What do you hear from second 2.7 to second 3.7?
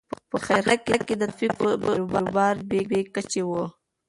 بې کچې و.